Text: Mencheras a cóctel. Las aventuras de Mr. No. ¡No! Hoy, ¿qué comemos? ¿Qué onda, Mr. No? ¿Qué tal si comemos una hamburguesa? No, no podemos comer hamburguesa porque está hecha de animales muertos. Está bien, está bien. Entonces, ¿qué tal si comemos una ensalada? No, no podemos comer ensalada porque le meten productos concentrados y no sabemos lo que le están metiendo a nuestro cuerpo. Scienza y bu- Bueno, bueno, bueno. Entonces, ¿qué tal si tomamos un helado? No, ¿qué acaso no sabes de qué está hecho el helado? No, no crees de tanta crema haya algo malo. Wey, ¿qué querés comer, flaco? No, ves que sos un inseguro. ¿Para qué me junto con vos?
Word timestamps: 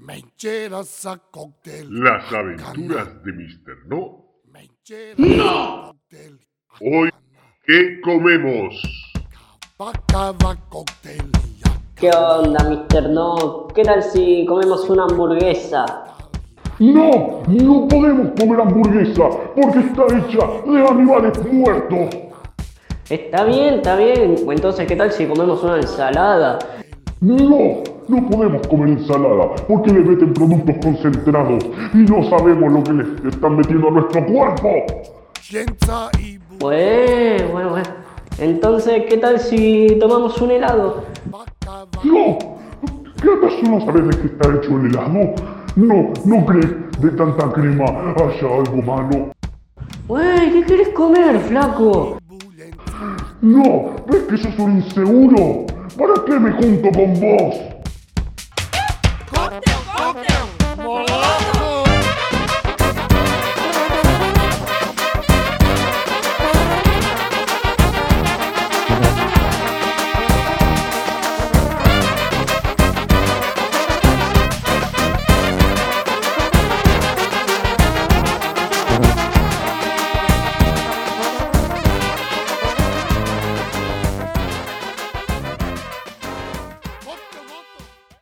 Mencheras 0.00 1.04
a 1.04 1.18
cóctel. 1.30 1.88
Las 1.90 2.32
aventuras 2.32 3.22
de 3.22 3.32
Mr. 3.32 3.86
No. 3.86 4.24
¡No! 5.18 5.94
Hoy, 6.80 7.10
¿qué 7.66 8.00
comemos? 8.02 8.74
¿Qué 11.96 12.10
onda, 12.10 12.64
Mr. 12.64 13.10
No? 13.10 13.68
¿Qué 13.74 13.82
tal 13.82 14.02
si 14.02 14.46
comemos 14.46 14.88
una 14.88 15.04
hamburguesa? 15.04 15.84
No, 16.78 17.42
no 17.46 17.86
podemos 17.86 18.32
comer 18.40 18.60
hamburguesa 18.60 19.28
porque 19.54 19.80
está 19.80 20.06
hecha 20.16 20.46
de 20.66 20.88
animales 20.88 21.52
muertos. 21.52 22.16
Está 23.10 23.44
bien, 23.44 23.74
está 23.74 23.96
bien. 23.96 24.36
Entonces, 24.50 24.86
¿qué 24.88 24.96
tal 24.96 25.12
si 25.12 25.26
comemos 25.26 25.62
una 25.62 25.76
ensalada? 25.76 26.58
No, 27.20 27.82
no 28.08 28.28
podemos 28.30 28.66
comer 28.68 28.88
ensalada 28.90 29.50
porque 29.68 29.92
le 29.92 30.00
meten 30.00 30.32
productos 30.32 30.74
concentrados 30.82 31.64
y 31.92 31.98
no 31.98 32.22
sabemos 32.30 32.72
lo 32.72 32.82
que 32.82 32.92
le 32.94 33.28
están 33.28 33.56
metiendo 33.56 33.88
a 33.88 33.90
nuestro 33.90 34.24
cuerpo. 34.26 34.68
Scienza 35.40 36.08
y 36.18 36.38
bu- 36.38 36.40
Bueno, 36.60 37.48
bueno, 37.52 37.70
bueno. 37.70 37.88
Entonces, 38.38 39.04
¿qué 39.08 39.18
tal 39.18 39.38
si 39.38 39.98
tomamos 40.00 40.40
un 40.40 40.50
helado? 40.52 41.04
No, 42.04 42.38
¿qué 43.20 43.28
acaso 43.32 43.62
no 43.70 43.80
sabes 43.84 44.08
de 44.08 44.16
qué 44.22 44.26
está 44.28 44.54
hecho 44.54 44.78
el 44.78 44.86
helado? 44.86 45.34
No, 45.76 46.12
no 46.24 46.46
crees 46.46 46.68
de 47.00 47.10
tanta 47.10 47.52
crema 47.52 47.84
haya 48.16 48.54
algo 48.56 48.82
malo. 48.82 49.28
Wey, 50.08 50.52
¿qué 50.52 50.62
querés 50.66 50.88
comer, 50.90 51.38
flaco? 51.40 52.16
No, 53.42 53.90
ves 54.10 54.22
que 54.22 54.36
sos 54.38 54.58
un 54.58 54.76
inseguro. 54.76 55.66
¿Para 55.96 56.24
qué 56.24 56.38
me 56.38 56.52
junto 56.52 56.90
con 56.90 57.20
vos? 57.20 57.70